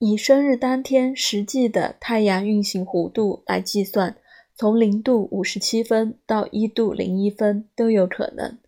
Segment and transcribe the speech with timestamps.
[0.00, 4.16] 以生日当天实际的太阳运行弧度来计算，
[4.54, 8.58] 从零度五十七分到一度零一分都有可能。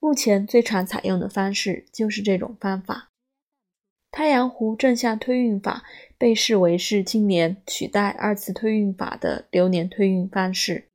[0.00, 3.10] 目前最常采用的方式就是这种方法。
[4.10, 5.84] 太阳弧正向推运法
[6.18, 10.88] 被视为是今年取代二次推运法的流年推运方式。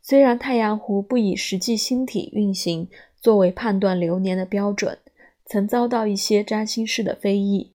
[0.00, 2.88] 虽然太阳弧不以实际星体运行
[3.20, 4.96] 作为判断流年的标准，
[5.44, 7.72] 曾遭到一些占星师的非议。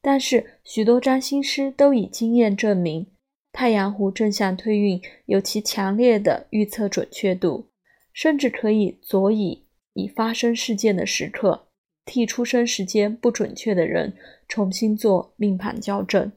[0.00, 3.06] 但是，许多占星师都以经验证明，
[3.52, 7.68] 太阳弧正向推运有其强烈的预测准确度，
[8.12, 11.68] 甚至可以佐以已发生事件的时刻，
[12.04, 14.16] 替出生时间不准确的人
[14.46, 16.30] 重新做命盘校正。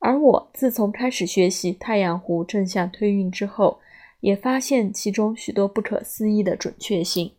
[0.00, 3.80] 而我自从开始学习太阳弧正向推运之后，
[4.20, 7.32] 也发现其中许多不可思议的准确性，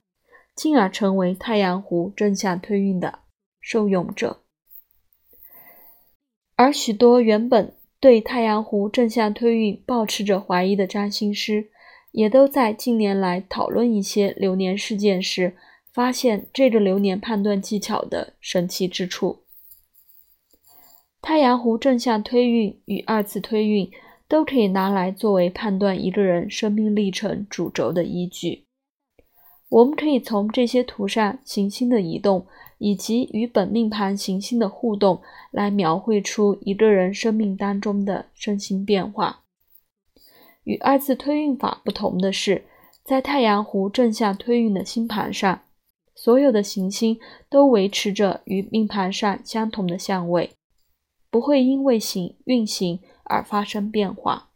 [0.55, 3.19] 进而成为太阳弧正向推运的
[3.59, 4.43] 受用者。
[6.59, 11.69] 而许多原本对太阳弧正向推运抱持着怀疑的占星师，
[12.11, 15.55] 也都在近年来讨论一些流年事件时，
[15.93, 19.43] 发现这个流年判断技巧的神奇之处。
[21.21, 23.89] 太阳弧正向推运与二次推运
[24.27, 28.65] 都可以拿来作为判断一个人生命历程主轴的依据。
[29.69, 32.45] 我们可以从这些图上行星的移动。
[32.81, 39.41] 以及与本命盘行星的互动，来描绘出一个人生命当中的身心变化。
[40.63, 42.63] 与二次推运法不同的是，
[43.03, 45.63] 在太阳弧正向推运的星盘上，
[46.15, 50.51] 所有的行星都维持着与命盘上相同的相位，
[51.29, 54.51] 不会因为行运行而发生变化。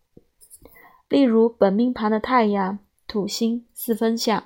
[1.10, 4.46] 例如，本命盘的太阳、土星四分相，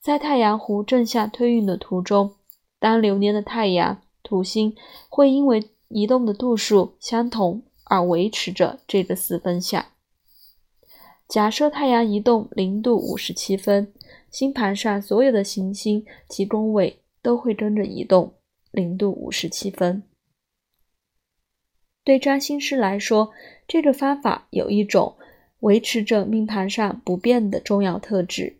[0.00, 2.34] 在太阳弧正向推运的途中。
[2.78, 4.76] 当流年的太阳、土星
[5.08, 9.86] 会因为移动的度数相同而维持着这个四分相。
[11.26, 13.92] 假设太阳移动零度五十七分，
[14.30, 18.34] 星盘上所有的行星及宫位都会跟着移动
[18.70, 20.02] 零度五十七分。
[22.04, 23.32] 对占星师来说，
[23.66, 25.16] 这个方法有一种
[25.60, 28.58] 维持着命盘上不变的重要特质。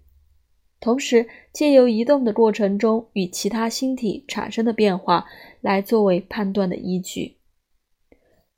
[0.87, 5.27] 同时，借由移动的过程中与其他星体产生的变化
[5.61, 7.39] 来作为判断的依据。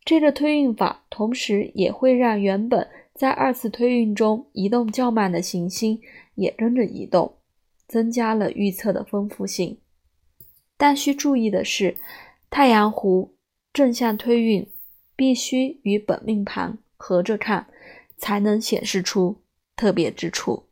[0.04, 5.98] 这个推运法同时也会让原本在二次推运中移动较慢的行星
[6.34, 7.38] 也跟着移动，
[7.86, 9.78] 增加了预测的丰富性。
[10.76, 11.96] 但需注意的是，
[12.50, 13.30] 太阳弧
[13.72, 14.70] 正向推运
[15.16, 17.68] 必须与本命盘合着看，
[18.18, 19.40] 才能显示出
[19.74, 20.67] 特别之处。